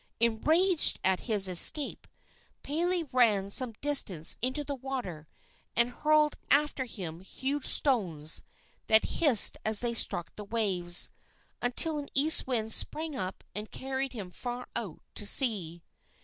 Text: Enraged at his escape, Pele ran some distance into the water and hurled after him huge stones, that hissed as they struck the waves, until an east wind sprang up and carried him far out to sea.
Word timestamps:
Enraged 0.19 0.99
at 1.03 1.19
his 1.29 1.47
escape, 1.47 2.07
Pele 2.63 3.03
ran 3.11 3.51
some 3.51 3.73
distance 3.81 4.35
into 4.41 4.63
the 4.63 4.73
water 4.73 5.27
and 5.75 5.91
hurled 5.91 6.35
after 6.49 6.85
him 6.85 7.19
huge 7.19 7.65
stones, 7.67 8.41
that 8.87 9.05
hissed 9.19 9.59
as 9.63 9.81
they 9.81 9.93
struck 9.93 10.35
the 10.35 10.43
waves, 10.43 11.11
until 11.61 11.99
an 11.99 12.07
east 12.15 12.47
wind 12.47 12.73
sprang 12.73 13.15
up 13.15 13.43
and 13.53 13.69
carried 13.69 14.13
him 14.13 14.31
far 14.31 14.67
out 14.75 15.03
to 15.13 15.23
sea. 15.27 15.83